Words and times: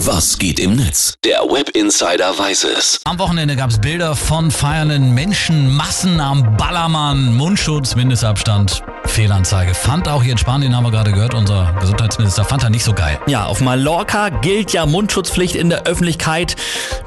Was 0.00 0.38
geht 0.38 0.60
im 0.60 0.76
Netz? 0.76 1.14
Der 1.24 1.38
Web 1.38 1.70
Insider 1.70 2.38
weiß 2.38 2.64
es. 2.64 3.00
Am 3.04 3.18
Wochenende 3.18 3.56
gab 3.56 3.70
es 3.70 3.78
Bilder 3.78 4.14
von 4.14 4.50
feiernden 4.50 5.14
Menschenmassen 5.14 6.20
am 6.20 6.54
Ballermann. 6.58 7.34
Mundschutz, 7.34 7.96
Mindestabstand, 7.96 8.82
Fehlanzeige. 9.06 9.72
Fand 9.72 10.06
auch 10.06 10.22
hier 10.22 10.32
in 10.32 10.38
Spanien, 10.38 10.76
haben 10.76 10.84
wir 10.84 10.90
gerade 10.90 11.12
gehört, 11.12 11.32
unser 11.32 11.74
Gesundheitsminister 11.80 12.44
fand 12.44 12.62
er 12.62 12.68
nicht 12.68 12.84
so 12.84 12.92
geil. 12.92 13.18
Ja, 13.26 13.46
auf 13.46 13.62
Mallorca 13.62 14.28
gilt 14.28 14.74
ja 14.74 14.84
Mundschutzpflicht 14.84 15.56
in 15.56 15.70
der 15.70 15.84
Öffentlichkeit. 15.84 16.56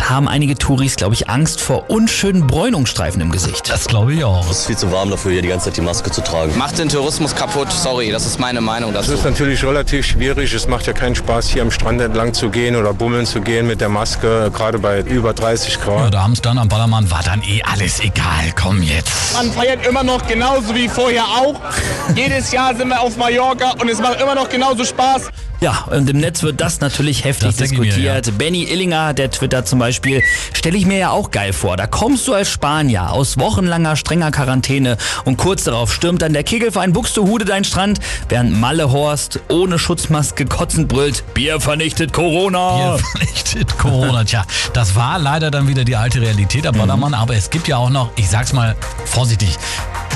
Haben 0.10 0.28
einige 0.28 0.56
Touris, 0.56 0.96
glaube 0.96 1.14
ich, 1.14 1.30
Angst 1.30 1.62
vor 1.62 1.92
unschönen 1.92 2.48
Bräunungsstreifen 2.48 3.22
im 3.22 3.32
Gesicht. 3.32 3.70
Das 3.70 3.86
glaube 3.86 4.16
ich 4.16 4.24
auch. 4.24 4.50
Es 4.50 4.62
ist 4.62 4.66
viel 4.66 4.76
zu 4.76 4.92
warm 4.92 5.12
dafür, 5.12 5.34
hier 5.34 5.44
die 5.44 5.50
ganze 5.50 5.66
Zeit 5.66 5.78
die 5.78 5.82
Maske 5.82 6.10
zu 6.10 6.22
tragen. 6.22 6.58
Macht 6.58 6.80
den 6.80 6.90
Tourismus 6.90 7.36
kaputt, 7.36 7.72
sorry, 7.72 8.10
das 8.10 8.26
ist 8.26 8.40
meine 8.40 8.60
Meinung 8.60 8.92
dazu. 8.92 9.14
Es 9.14 9.20
ist 9.20 9.24
natürlich 9.26 9.64
relativ 9.64 10.08
schwierig. 10.08 10.52
Es 10.52 10.68
macht 10.68 10.88
ja 10.88 10.94
keinen 10.94 11.14
Spaß, 11.14 11.50
hier 11.50 11.62
am 11.62 11.70
Strand 11.70 12.02
entlang 12.02 12.34
zu 12.34 12.50
gehen 12.50 12.76
oder 12.76 12.92
bummeln 12.92 13.28
zu 13.28 13.40
gehen 13.42 13.68
mit 13.68 13.82
der 13.82 13.90
Maske, 13.90 14.50
gerade 14.52 14.80
bei 14.80 15.02
über 15.02 15.34
30 15.36 15.76
Ja, 15.76 15.80
Grad. 15.80 16.14
da 16.16 16.22
abends 16.22 16.42
dann 16.42 16.58
am 16.58 16.70
Ballermann 16.70 17.12
war 17.12 17.22
dann 17.22 17.44
eh 17.44 17.62
alles 17.62 18.00
egal. 18.00 18.52
Komm 18.60 18.82
jetzt. 18.82 19.12
Man 19.36 19.52
feiert 19.52 19.86
immer 19.86 20.02
noch 20.02 20.26
genauso 20.26 20.74
wie 20.74 20.88
vorher 20.90 21.26
auch. 21.26 21.62
Jedes 22.16 22.52
Jahr 22.52 22.76
sind 22.76 22.88
wir 22.88 23.00
auf 23.00 23.16
Mallorca 23.16 23.74
und 23.80 23.88
es 23.88 24.00
macht 24.00 24.20
immer 24.20 24.34
noch 24.34 24.50
genauso 24.50 24.84
Spaß. 24.86 25.30
Ja, 25.62 25.84
und 25.92 26.10
im 26.10 26.20
Netz 26.20 26.42
wird 26.42 26.62
das 26.62 26.80
natürlich 26.80 27.26
heftig 27.26 27.58
Das 27.58 27.60
ich 27.70 27.78
mir, 27.78 27.84
diskutiert. 27.84 28.38
Benny 28.38 28.64
Illinger, 28.64 29.14
der 29.14 29.30
twittert 29.30 29.68
zum 29.68 29.78
Beispiel, 29.78 29.99
stelle 30.54 30.78
ich 30.78 30.86
mir 30.86 30.98
ja 30.98 31.10
auch 31.12 31.32
geil 31.32 31.54
vor. 31.54 31.78
Da 31.78 31.88
kommst 31.88 32.28
du 32.28 32.34
als 32.34 32.50
Spanier 32.50 33.12
aus 33.12 33.38
wochenlanger 33.38 33.96
strenger 33.96 34.32
Quarantäne 34.32 34.98
und 35.26 35.38
kurz 35.38 35.64
darauf 35.64 35.94
stürmt 35.94 36.22
dann 36.22 36.34
der 36.34 36.44
Kegelverein 36.44 36.94
Buxtehude 36.94 37.46
dein 37.46 37.64
Strand, 37.64 38.00
während 38.28 38.60
Malle 38.60 38.92
Horst 38.92 39.40
ohne 39.50 39.80
Schutzmaske 39.80 40.46
kotzend 40.46 40.88
brüllt, 40.88 41.24
Bier 41.34 41.60
vernichtet 41.60 42.14
Corona. 42.14 42.76
Hier 42.76 43.00
vernichtet 43.12 43.78
Corona. 43.78 44.24
Tja, 44.24 44.46
das 44.74 44.96
war 44.96 45.20
leider 45.20 45.52
dann 45.52 45.68
wieder 45.68 45.84
die 45.84 45.96
alte 45.96 46.22
Realität 46.22 46.66
am 46.68 46.78
Ballermann. 46.78 47.14
Aber 47.14 47.36
es 47.36 47.50
gibt 47.50 47.68
ja 47.68 47.78
auch 47.78 47.90
noch, 47.90 48.12
ich 48.16 48.30
sag's 48.30 48.54
mal 48.54 48.76
vorsichtig, 49.06 49.58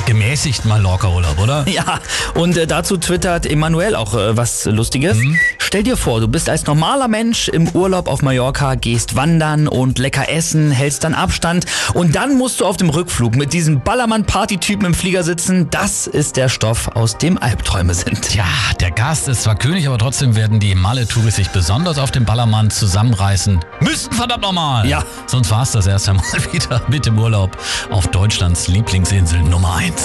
gemäßigt 0.06 0.66
Mallorca-Urlaub, 0.66 1.40
oder? 1.40 1.66
Ja, 1.74 2.00
und 2.36 2.56
äh, 2.56 2.68
dazu 2.68 2.98
twittert 2.98 3.48
Emanuel 3.48 3.96
auch 3.96 4.14
äh, 4.14 4.38
was 4.38 4.66
Lustiges. 4.66 5.18
Stell 5.74 5.82
dir 5.82 5.98
vor, 5.98 6.20
du 6.20 6.28
bist 6.28 6.50
als 6.50 6.68
normaler 6.68 7.08
Mensch 7.08 7.48
im 7.48 7.68
Urlaub 7.70 8.08
auf 8.08 8.22
Mallorca, 8.22 8.76
gehst 8.76 9.16
wandern 9.16 9.68
und 9.68 9.98
lecker 9.98 10.30
essen, 10.30 10.70
hältst 10.70 11.04
dann 11.04 11.16
Abstand 11.16 11.66
und 11.96 12.14
dann 12.14 12.38
musst 12.38 12.60
du 12.60 12.68
auf 12.68 12.78
dem 12.78 12.92
Rückflug 12.92 13.36
mit 13.36 13.54
diesem 13.54 13.82
Ballermann-Party-Typen 13.82 14.86
im 14.86 14.94
Flieger 14.94 15.24
sitzen. 15.24 15.72
Das 15.72 16.06
ist 16.06 16.38
der 16.38 16.48
Stoff, 16.48 16.90
aus 16.90 17.18
dem 17.18 17.40
Albträume 17.40 17.96
sind. 17.96 18.36
Ja, 18.36 18.46
der 18.82 18.92
Gast 18.92 19.28
ist 19.28 19.42
zwar 19.42 19.56
König, 19.56 19.88
aber 19.88 19.98
trotzdem 19.98 20.36
werden 20.36 20.60
die 20.60 20.76
Malle-Touris 20.76 21.38
sich 21.38 21.50
besonders 21.50 21.98
auf 21.98 22.12
dem 22.12 22.26
Ballermann 22.26 22.70
zusammenreißen 22.70 23.60
müssen, 23.80 24.14
verdammt 24.14 24.44
nochmal. 24.44 24.88
Ja. 24.88 25.04
Sonst 25.26 25.50
war's 25.50 25.72
das 25.72 25.88
erst 25.88 26.08
einmal 26.08 26.24
wieder 26.52 26.84
mit 26.88 27.08
dem 27.08 27.18
Urlaub 27.18 27.58
auf 27.90 28.06
Deutschlands 28.10 28.68
Lieblingsinsel 28.68 29.42
Nummer 29.42 29.78
1. 29.78 30.04